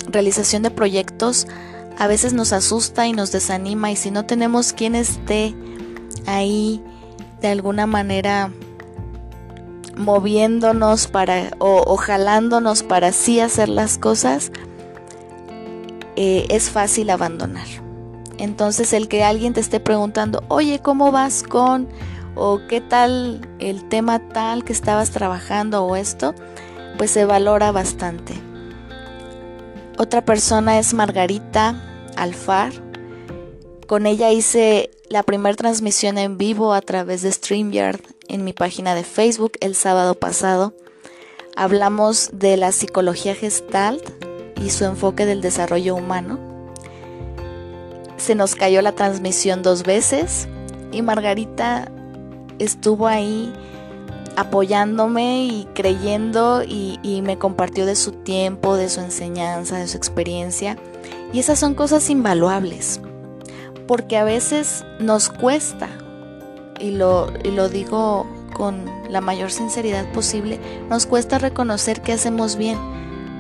realización 0.09 0.63
de 0.63 0.71
proyectos, 0.71 1.49
a 1.99 2.07
veces 2.07 2.35
nos 2.35 2.53
asusta 2.53 3.09
y 3.09 3.13
nos 3.13 3.33
desanima 3.33 3.91
y 3.91 3.97
si 3.97 4.13
no 4.13 4.27
tenemos 4.27 4.73
quien 4.73 4.95
esté 4.95 5.55
ahí 6.27 6.83
de 7.41 7.49
alguna 7.49 7.87
manera 7.87 8.51
moviéndonos 9.97 11.09
para 11.09 11.51
o, 11.59 11.97
jalándonos 11.97 12.83
para 12.83 13.09
así 13.09 13.41
hacer 13.41 13.69
las 13.69 13.99
cosas, 13.99 14.53
eh, 16.17 16.47
es 16.51 16.71
fácil 16.71 17.11
abandonar. 17.11 17.67
Entonces 18.39 18.93
el 18.93 19.09
que 19.09 19.25
alguien 19.25 19.53
te 19.53 19.61
esté 19.61 19.81
preguntando, 19.81 20.45
oye, 20.49 20.81
¿cómo 20.81 21.11
vas 21.11 21.43
con? 21.43 21.89
o 22.39 22.61
qué 22.69 22.81
tal 22.81 23.41
el 23.59 23.89
tema 23.89 24.21
tal 24.29 24.65
que 24.65 24.73
estabas 24.73 25.11
trabajando 25.11 25.85
o 25.85 25.97
esto, 25.97 26.35
pues 26.97 27.11
se 27.11 27.25
valora 27.25 27.73
bastante. 27.73 28.35
Otra 29.99 30.25
persona 30.25 30.79
es 30.79 30.95
Margarita 30.95 31.83
Alfar. 32.17 32.73
Con 33.89 34.07
ella 34.07 34.31
hice 34.31 34.91
la 35.09 35.23
primera 35.23 35.57
transmisión 35.57 36.19
en 36.19 36.37
vivo 36.37 36.75
a 36.75 36.83
través 36.83 37.23
de 37.23 37.33
StreamYard 37.33 38.01
en 38.29 38.45
mi 38.45 38.53
página 38.53 38.95
de 38.95 39.05
Facebook 39.05 39.53
el 39.61 39.75
sábado 39.75 40.15
pasado. 40.15 40.75
Hablamos 41.57 42.31
de 42.33 42.57
la 42.57 42.73
psicología 42.73 43.35
gestalt 43.35 44.03
y 44.63 44.71
su 44.71 44.85
enfoque 44.85 45.25
del 45.25 45.41
desarrollo 45.41 45.95
humano. 45.95 46.39
Se 48.19 48.35
nos 48.35 48.55
cayó 48.55 48.83
la 48.83 48.93
transmisión 48.93 49.63
dos 49.63 49.83
veces 49.83 50.47
y 50.93 51.01
Margarita 51.01 51.91
estuvo 52.59 53.07
ahí 53.07 53.53
apoyándome 54.37 55.47
y 55.47 55.67
creyendo 55.75 56.63
y, 56.63 57.01
y, 57.03 57.23
me 57.23 57.39
compartió 57.39 57.87
de 57.87 57.97
su 57.97 58.13
tiempo, 58.13 58.77
de 58.77 58.89
su 58.89 59.01
enseñanza, 59.01 59.79
de 59.79 59.89
su 59.89 59.97
experiencia. 59.97 60.77
Y 61.33 61.41
esas 61.41 61.59
son 61.59 61.75
cosas 61.75 62.09
invaluables, 62.09 63.01
porque 63.89 64.19
a 64.19 64.23
veces 64.23 64.85
nos 65.01 65.31
cuesta 65.31 65.89
y 66.79 66.93
lo, 66.93 67.33
lo 67.43 67.69
digo 67.69 68.27
con 68.55 68.85
la 69.09 69.21
mayor 69.21 69.51
sinceridad 69.51 70.13
posible, 70.13 70.61
nos 70.89 71.07
cuesta 71.07 71.39
reconocer 71.39 72.03
que 72.03 72.13
hacemos 72.13 72.57
bien, 72.57 72.79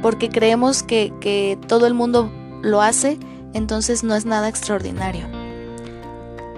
porque 0.03 0.31
creemos 0.31 0.83
que, 0.83 1.13
que 1.21 1.59
todo 1.69 1.87
el 1.87 1.95
mundo 1.95 2.33
lo 2.63 2.83
hace, 2.83 3.19
entonces 3.53 4.03
no 4.03 4.17
es 4.17 4.25
nada 4.25 4.49
extraordinario. 4.49 5.29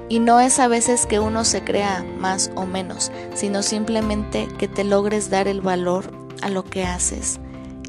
Y 0.08 0.18
no 0.18 0.40
es 0.40 0.58
a 0.58 0.68
veces 0.68 1.06
que 1.06 1.20
uno 1.20 1.44
se 1.44 1.62
crea 1.62 2.04
más 2.18 2.50
o 2.56 2.66
menos, 2.66 3.12
sino 3.34 3.62
simplemente 3.62 4.48
que 4.58 4.68
te 4.68 4.84
logres 4.84 5.30
dar 5.30 5.48
el 5.48 5.60
valor 5.60 6.10
a 6.42 6.48
lo 6.48 6.64
que 6.64 6.84
haces 6.84 7.38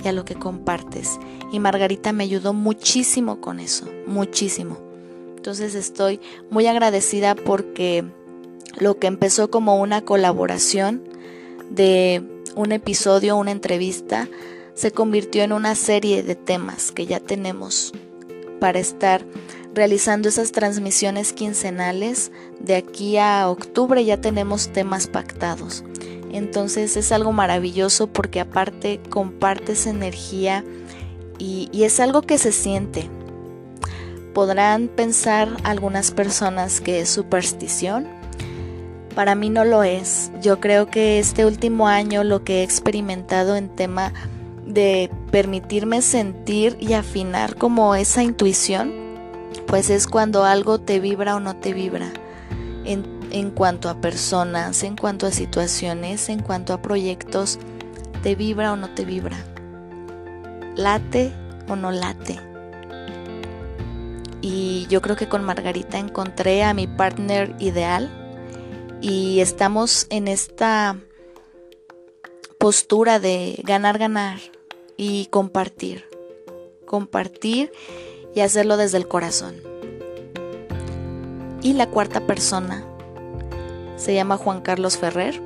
y 0.04 0.08
a 0.08 0.12
lo 0.12 0.26
que 0.26 0.36
compartes. 0.36 1.20
Y 1.52 1.60
Margarita 1.60 2.12
me 2.12 2.24
ayudó 2.24 2.54
muchísimo 2.54 3.42
con 3.42 3.60
eso, 3.60 3.88
muchísimo. 4.06 4.91
Entonces 5.42 5.74
estoy 5.74 6.20
muy 6.52 6.68
agradecida 6.68 7.34
porque 7.34 8.06
lo 8.78 9.00
que 9.00 9.08
empezó 9.08 9.50
como 9.50 9.82
una 9.82 10.06
colaboración 10.06 11.02
de 11.72 12.22
un 12.56 12.72
episodio, 12.72 13.36
una 13.36 13.50
entrevista, 13.50 14.30
se 14.76 14.92
convirtió 14.92 15.42
en 15.42 15.52
una 15.52 15.74
serie 15.74 16.22
de 16.22 16.36
temas 16.36 16.92
que 16.92 17.08
ya 17.08 17.20
tenemos 17.20 17.92
para 18.60 18.78
estar 18.78 19.26
realizando 19.74 20.30
esas 20.30 20.52
transmisiones 20.52 21.34
quincenales. 21.34 22.32
De 22.60 22.76
aquí 22.76 23.18
a 23.18 23.50
octubre 23.50 24.06
ya 24.06 24.22
tenemos 24.22 24.68
temas 24.68 25.08
pactados. 25.08 25.84
Entonces 26.32 26.96
es 26.98 27.12
algo 27.12 27.32
maravilloso 27.32 28.06
porque 28.06 28.42
aparte 28.42 29.02
compartes 29.10 29.88
energía 29.88 30.64
y, 31.40 31.68
y 31.72 31.86
es 31.86 32.00
algo 32.00 32.22
que 32.22 32.38
se 32.38 32.52
siente. 32.52 33.10
Podrán 34.34 34.88
pensar 34.88 35.50
algunas 35.64 36.12
personas 36.12 36.82
que 36.82 37.02
es 37.02 37.10
superstición. 37.10 38.08
Para 39.16 39.36
mí 39.36 39.50
no 39.50 39.66
lo 39.66 39.84
es. 39.84 40.32
Yo 40.42 40.60
creo 40.60 40.88
que 40.88 41.20
este 41.20 41.46
último 41.46 41.88
año 41.88 42.24
lo 42.24 42.44
que 42.44 42.60
he 42.60 42.64
experimentado 42.64 43.56
en 43.56 43.70
tema 43.70 44.14
de 44.66 45.12
permitirme 45.32 46.02
sentir 46.02 46.78
y 46.80 46.94
afinar 46.94 47.56
como 47.56 47.96
esa 47.96 48.24
intuición, 48.24 48.94
pues 49.68 49.90
es 49.90 50.08
cuando 50.08 50.46
algo 50.46 50.80
te 50.80 51.00
vibra 51.00 51.36
o 51.36 51.40
no 51.40 51.58
te 51.58 51.74
vibra. 51.74 52.12
En, 52.86 53.06
en 53.32 53.52
cuanto 53.52 53.90
a 53.90 54.00
personas, 54.00 54.84
en 54.84 54.96
cuanto 54.96 55.28
a 55.28 55.32
situaciones, 55.32 56.30
en 56.30 56.42
cuanto 56.42 56.74
a 56.74 56.82
proyectos, 56.82 57.60
te 58.24 58.36
vibra 58.36 58.74
o 58.74 58.76
no 58.76 58.90
te 58.90 59.04
vibra. 59.04 59.38
Late 60.76 61.34
o 61.68 61.76
no 61.76 61.92
late. 61.92 62.51
Y 64.42 64.88
yo 64.90 65.02
creo 65.02 65.16
que 65.16 65.30
con 65.30 65.44
Margarita 65.44 66.00
encontré 66.00 66.64
a 66.64 66.74
mi 66.74 66.88
partner 66.88 67.56
ideal 67.60 68.10
y 69.02 69.40
estamos 69.40 70.08
en 70.10 70.28
esta 70.28 70.98
postura 72.60 73.20
de 73.20 73.60
ganar, 73.64 73.98
ganar 73.98 74.40
y 74.98 75.28
compartir. 75.28 76.06
Compartir 76.86 77.72
y 78.36 78.42
hacerlo 78.42 78.78
desde 78.78 78.98
el 78.98 79.08
corazón. 79.08 79.56
Y 81.62 81.74
la 81.74 81.90
cuarta 81.90 82.26
persona 82.26 82.86
se 83.96 84.14
llama 84.16 84.38
Juan 84.38 84.62
Carlos 84.62 84.98
Ferrer. 84.98 85.42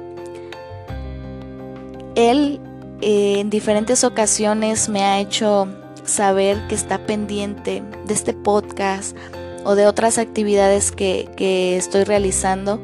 Él 2.16 2.62
eh, 3.02 3.40
en 3.40 3.50
diferentes 3.50 4.04
ocasiones 4.04 4.88
me 4.88 5.04
ha 5.04 5.20
hecho 5.20 5.68
saber 6.06 6.68
que 6.68 6.76
está 6.76 7.06
pendiente 7.06 7.84
de 8.06 8.14
este 8.14 8.34
podcast 8.34 9.16
o 9.64 9.76
de 9.76 9.88
otras 9.88 10.18
actividades 10.18 10.92
que, 10.92 11.76
estoy 11.78 12.04
realizando 12.04 12.80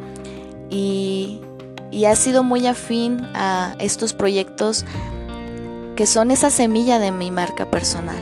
y, 0.69 1.39
y, 1.91 2.05
ha 2.05 2.15
sido 2.15 2.43
muy 2.43 2.65
afín 2.67 3.21
a 3.33 3.75
estos 3.79 4.13
proyectos 4.13 4.85
que 5.95 6.07
son 6.07 6.31
esa 6.31 6.49
semilla 6.49 6.99
de 6.99 7.11
mi 7.11 7.31
marca 7.31 7.69
personal. 7.69 8.19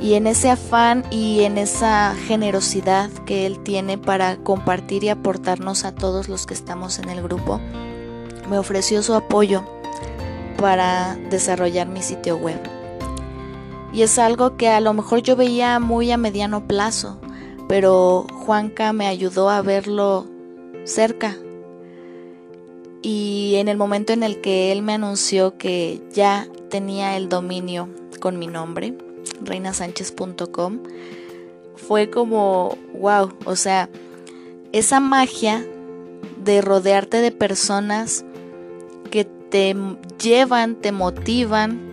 Y 0.00 0.14
en 0.14 0.28
ese 0.28 0.48
afán 0.48 1.02
y 1.10 1.42
en 1.42 1.58
esa 1.58 2.14
generosidad 2.28 3.10
que 3.26 3.46
él 3.46 3.58
tiene 3.64 3.98
para 3.98 4.36
compartir 4.36 5.02
y 5.02 5.08
aportarnos 5.08 5.84
a 5.84 5.92
todos 5.92 6.28
los 6.28 6.46
que 6.46 6.54
estamos 6.54 7.00
en 7.00 7.08
el 7.08 7.20
grupo, 7.20 7.60
me 8.48 8.58
ofreció 8.58 9.02
su 9.02 9.14
apoyo 9.14 9.64
para 10.56 11.16
desarrollar 11.30 11.88
mi 11.88 12.02
sitio 12.02 12.36
web. 12.36 12.77
Y 13.92 14.02
es 14.02 14.18
algo 14.18 14.56
que 14.56 14.68
a 14.68 14.80
lo 14.80 14.92
mejor 14.92 15.22
yo 15.22 15.36
veía 15.36 15.78
muy 15.78 16.10
a 16.10 16.16
mediano 16.16 16.66
plazo, 16.66 17.18
pero 17.68 18.26
Juanca 18.32 18.92
me 18.92 19.06
ayudó 19.06 19.48
a 19.48 19.62
verlo 19.62 20.26
cerca. 20.84 21.36
Y 23.02 23.54
en 23.56 23.68
el 23.68 23.76
momento 23.76 24.12
en 24.12 24.22
el 24.22 24.40
que 24.40 24.72
él 24.72 24.82
me 24.82 24.94
anunció 24.94 25.56
que 25.56 26.02
ya 26.12 26.48
tenía 26.68 27.16
el 27.16 27.28
dominio 27.28 27.88
con 28.20 28.38
mi 28.38 28.46
nombre, 28.46 28.96
reinasánchez.com, 29.42 30.80
fue 31.76 32.10
como, 32.10 32.76
wow, 32.98 33.32
o 33.44 33.56
sea, 33.56 33.88
esa 34.72 35.00
magia 35.00 35.64
de 36.44 36.60
rodearte 36.60 37.18
de 37.18 37.30
personas 37.30 38.24
que 39.10 39.24
te 39.24 39.74
llevan, 40.22 40.74
te 40.74 40.92
motivan, 40.92 41.87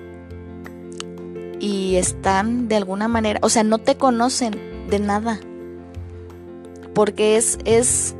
y 1.60 1.96
están 1.96 2.68
de 2.68 2.76
alguna 2.76 3.08
manera, 3.08 3.40
o 3.42 3.50
sea, 3.50 3.64
no 3.64 3.78
te 3.78 3.96
conocen 3.96 4.60
de 4.90 5.00
nada. 5.00 5.40
Porque 6.94 7.38
es, 7.38 7.58
es, 7.66 8.16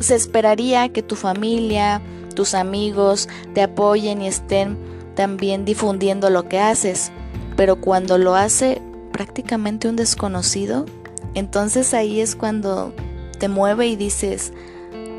se 0.00 0.14
esperaría 0.14 0.88
que 0.90 1.02
tu 1.02 1.16
familia, 1.16 2.02
tus 2.34 2.54
amigos 2.54 3.28
te 3.54 3.62
apoyen 3.62 4.22
y 4.22 4.28
estén 4.28 4.78
también 5.14 5.64
difundiendo 5.64 6.30
lo 6.30 6.48
que 6.48 6.60
haces. 6.60 7.12
Pero 7.56 7.76
cuando 7.80 8.18
lo 8.18 8.34
hace 8.34 8.80
prácticamente 9.12 9.88
un 9.88 9.96
desconocido, 9.96 10.86
entonces 11.34 11.94
ahí 11.94 12.20
es 12.20 12.36
cuando 12.36 12.92
te 13.38 13.48
mueve 13.48 13.86
y 13.88 13.96
dices, 13.96 14.52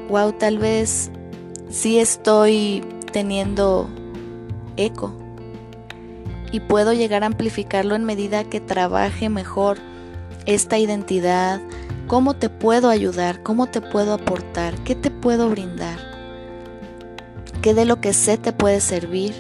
wow, 0.09 0.31
tal 0.33 0.57
vez 0.57 1.09
sí 1.69 1.99
estoy 1.99 2.83
teniendo 3.11 3.89
eco 4.77 5.22
y 6.53 6.59
puedo 6.59 6.93
llegar 6.93 7.23
a 7.23 7.25
amplificarlo 7.25 7.95
en 7.95 8.05
medida 8.05 8.43
que 8.43 8.61
trabaje 8.61 9.27
mejor 9.27 9.79
esta 10.45 10.77
identidad, 10.77 11.59
cómo 12.07 12.35
te 12.35 12.47
puedo 12.47 12.89
ayudar, 12.89 13.41
cómo 13.41 13.67
te 13.67 13.81
puedo 13.81 14.13
aportar, 14.13 14.75
qué 14.83 14.93
te 14.93 15.09
puedo 15.09 15.49
brindar, 15.49 15.97
qué 17.63 17.73
de 17.73 17.85
lo 17.85 17.99
que 17.99 18.13
sé 18.13 18.37
te 18.37 18.53
puede 18.53 18.81
servir 18.81 19.33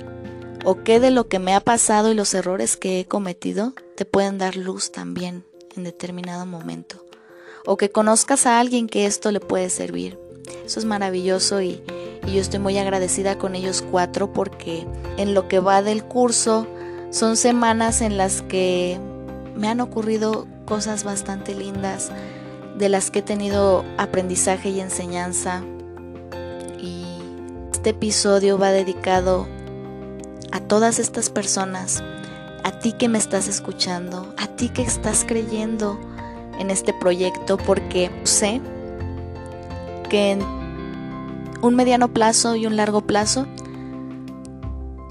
o 0.65 0.83
qué 0.83 0.99
de 0.99 1.11
lo 1.11 1.27
que 1.27 1.37
me 1.37 1.53
ha 1.53 1.59
pasado 1.59 2.11
y 2.11 2.15
los 2.15 2.33
errores 2.33 2.77
que 2.77 2.99
he 2.99 3.05
cometido 3.05 3.75
te 3.95 4.05
pueden 4.05 4.39
dar 4.39 4.55
luz 4.55 4.91
también 4.91 5.45
en 5.77 5.83
determinado 5.83 6.47
momento 6.47 7.05
o 7.67 7.77
que 7.77 7.91
conozcas 7.91 8.47
a 8.47 8.59
alguien 8.59 8.87
que 8.87 9.05
esto 9.05 9.31
le 9.31 9.39
puede 9.39 9.69
servir. 9.69 10.17
Eso 10.65 10.79
es 10.79 10.85
maravilloso 10.85 11.61
y, 11.61 11.81
y 12.25 12.33
yo 12.33 12.41
estoy 12.41 12.59
muy 12.59 12.77
agradecida 12.77 13.37
con 13.37 13.53
ellos 13.55 13.83
cuatro 13.89 14.33
porque 14.33 14.87
en 15.17 15.35
lo 15.35 15.47
que 15.47 15.59
va 15.59 15.83
del 15.83 16.03
curso 16.03 16.67
son 17.13 17.37
semanas 17.37 18.01
en 18.01 18.17
las 18.17 18.41
que 18.41 18.99
me 19.55 19.67
han 19.67 19.81
ocurrido 19.81 20.47
cosas 20.65 21.03
bastante 21.03 21.53
lindas, 21.53 22.11
de 22.75 22.89
las 22.89 23.11
que 23.11 23.19
he 23.19 23.21
tenido 23.21 23.85
aprendizaje 23.99 24.69
y 24.69 24.79
enseñanza. 24.79 25.61
Y 26.81 27.05
este 27.71 27.91
episodio 27.91 28.57
va 28.57 28.71
dedicado 28.71 29.45
a 30.51 30.59
todas 30.59 30.97
estas 30.97 31.29
personas, 31.29 32.03
a 32.63 32.79
ti 32.79 32.93
que 32.93 33.09
me 33.09 33.19
estás 33.19 33.47
escuchando, 33.47 34.33
a 34.39 34.47
ti 34.47 34.69
que 34.69 34.81
estás 34.81 35.23
creyendo 35.23 35.99
en 36.57 36.71
este 36.71 36.93
proyecto, 36.93 37.57
porque 37.57 38.09
sé 38.23 38.59
que 40.09 40.31
en 40.31 40.41
un 41.61 41.75
mediano 41.75 42.11
plazo 42.11 42.55
y 42.55 42.65
un 42.65 42.75
largo 42.75 43.01
plazo 43.01 43.45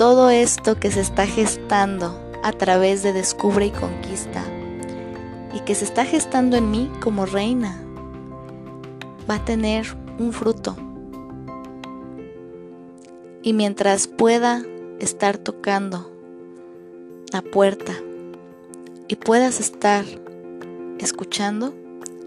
todo 0.02 0.30
esto 0.30 0.80
que 0.80 0.90
se 0.90 1.00
está 1.00 1.28
gestando 1.28 2.20
a 2.42 2.50
través 2.50 3.04
de 3.04 3.12
Descubre 3.12 3.66
y 3.66 3.70
Conquista 3.70 4.42
y 5.54 5.60
que 5.60 5.76
se 5.76 5.84
está 5.84 6.04
gestando 6.04 6.56
en 6.56 6.72
mí 6.72 6.90
como 7.00 7.24
reina 7.24 7.80
va 9.30 9.36
a 9.36 9.44
tener 9.44 9.86
un 10.18 10.32
fruto. 10.32 10.74
Y 13.44 13.52
mientras 13.52 14.08
pueda 14.08 14.64
estar 14.98 15.38
tocando 15.38 16.10
la 17.32 17.40
puerta 17.40 17.92
y 19.06 19.14
puedas 19.14 19.60
estar 19.60 20.04
escuchando, 20.98 21.74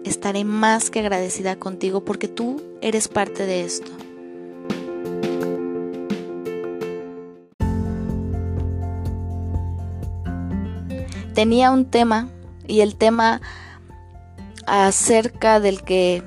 estaré 0.02 0.44
más 0.44 0.88
que 0.88 1.00
agradecida 1.00 1.56
contigo 1.56 2.06
porque 2.06 2.26
tú 2.26 2.62
eres 2.80 3.08
parte 3.08 3.44
de 3.44 3.64
esto. 3.64 3.95
Tenía 11.36 11.70
un 11.70 11.84
tema 11.84 12.30
y 12.66 12.80
el 12.80 12.96
tema 12.96 13.42
acerca 14.66 15.60
del 15.60 15.82
que 15.82 16.22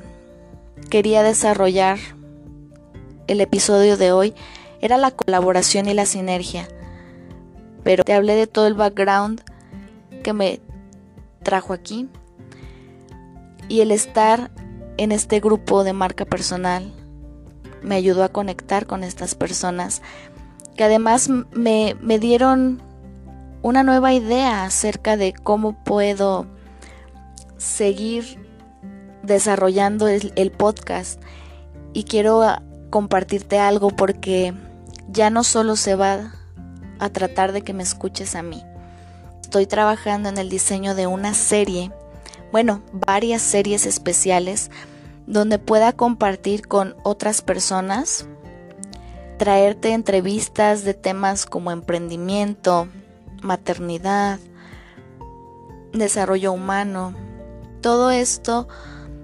quería 0.92 1.24
desarrollar 1.24 1.98
el 3.26 3.42
episodio 3.42 3.98
de 3.98 4.12
hoy 4.12 4.36
era 4.82 4.98
la 4.98 5.10
colaboración 5.10 5.88
y 5.88 5.96
la 5.96 6.06
sinergia. 6.06 6.68
Pero 7.84 8.04
te 8.04 8.14
hablé 8.14 8.36
de 8.36 8.46
todo 8.46 8.68
el 8.68 8.76
background 8.76 9.42
que 10.24 10.32
me 10.32 10.62
trajo 11.42 11.74
aquí 11.74 12.08
y 13.68 13.82
el 13.82 13.90
estar 13.90 14.52
en 14.98 15.12
este 15.12 15.40
grupo 15.40 15.84
de 15.84 15.94
marca 15.94 16.26
personal 16.26 16.94
me 17.82 17.96
ayudó 17.96 18.24
a 18.24 18.30
conectar 18.30 18.86
con 18.86 19.04
estas 19.04 19.34
personas 19.34 20.04
que 20.76 20.84
además 20.84 21.30
me, 21.30 21.96
me 22.00 22.20
dieron 22.20 22.80
una 23.62 23.84
nueva 23.84 24.14
idea 24.14 24.64
acerca 24.64 25.18
de 25.18 25.34
cómo 25.34 25.84
puedo 25.84 26.46
seguir 27.58 28.40
desarrollando 29.24 30.08
el, 30.08 30.52
podcast 30.52 31.22
y 31.94 32.06
quiero 32.06 32.42
compartirte 32.90 33.60
algo 33.60 33.90
porque 33.90 34.54
ya 35.10 35.30
no 35.30 35.44
solo 35.44 35.76
se 35.76 35.96
va 35.96 36.34
a 37.00 37.10
tratar 37.10 37.52
de 37.52 37.62
que 37.62 37.74
me 37.74 37.84
escuches 37.84 38.36
a 38.36 38.44
mí. 38.44 38.64
Estoy 39.42 39.66
trabajando 39.66 40.30
en 40.30 40.38
el 40.38 40.50
diseño 40.50 40.96
de 40.96 41.08
una 41.08 41.34
serie, 41.34 41.92
bueno, 42.52 42.82
varias 42.92 43.42
series 43.42 43.86
especiales 43.86 44.72
donde 45.28 45.60
pueda 45.60 45.94
compartir 45.94 46.68
con 46.68 46.96
otras 47.04 47.42
personas, 47.42 48.26
traerte 49.38 49.92
entrevistas 49.94 50.84
de 50.84 50.94
temas 50.94 51.46
como 51.46 51.72
emprendimiento, 51.72 52.88
maternidad, 53.42 54.40
desarrollo 55.94 56.52
humano, 56.52 57.14
Todo 57.82 58.12
esto 58.12 58.68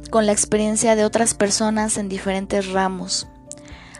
con 0.09 0.25
la 0.25 0.31
experiencia 0.31 0.95
de 0.95 1.03
otras 1.03 1.33
personas 1.33 1.97
en 1.97 2.07
diferentes 2.07 2.71
ramos. 2.71 3.27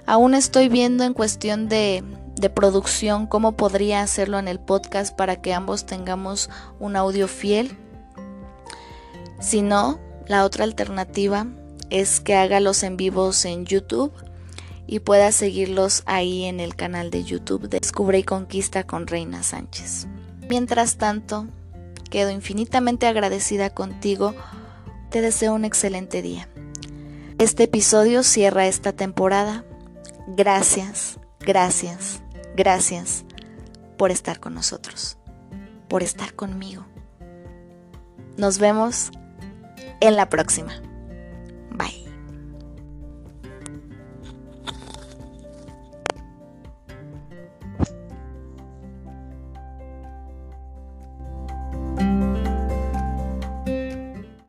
Aún 0.05 0.33
estoy 0.33 0.69
viendo 0.69 1.03
en 1.03 1.13
cuestión 1.13 1.67
de, 1.67 2.03
de 2.35 2.49
producción 2.49 3.27
cómo 3.27 3.57
podría 3.57 4.01
hacerlo 4.01 4.39
en 4.39 4.47
el 4.47 4.59
podcast 4.59 5.15
para 5.15 5.41
que 5.41 5.53
ambos 5.53 5.85
tengamos 5.85 6.49
un 6.79 6.95
audio 6.95 7.27
fiel. 7.27 7.77
Si 9.41 9.61
no, 9.61 9.99
la 10.27 10.45
otra 10.45 10.63
alternativa 10.63 11.47
es 11.89 12.21
que 12.21 12.35
haga 12.35 12.59
los 12.59 12.83
en 12.83 12.97
vivos 12.97 13.43
en 13.45 13.65
YouTube 13.65 14.13
y 14.87 14.99
pueda 14.99 15.31
seguirlos 15.31 16.03
ahí 16.05 16.45
en 16.45 16.59
el 16.59 16.75
canal 16.75 17.09
de 17.09 17.23
YouTube 17.23 17.69
de 17.69 17.79
Descubre 17.79 18.19
y 18.19 18.23
Conquista 18.23 18.85
con 18.85 19.07
Reina 19.07 19.43
Sánchez. 19.43 20.07
Mientras 20.49 20.97
tanto, 20.97 21.47
quedo 22.09 22.29
infinitamente 22.29 23.07
agradecida 23.07 23.69
contigo. 23.69 24.35
Te 25.09 25.21
deseo 25.21 25.53
un 25.53 25.65
excelente 25.65 26.21
día. 26.21 26.47
Este 27.39 27.63
episodio 27.63 28.23
cierra 28.23 28.67
esta 28.67 28.93
temporada. 28.93 29.65
Gracias, 30.27 31.19
gracias, 31.39 32.21
gracias 32.55 33.25
por 33.97 34.11
estar 34.11 34.39
con 34.39 34.53
nosotros, 34.53 35.17
por 35.87 36.03
estar 36.03 36.33
conmigo. 36.33 36.85
Nos 38.37 38.59
vemos 38.59 39.11
en 39.99 40.15
la 40.15 40.29
próxima. 40.29 40.73
Bye. 41.71 42.04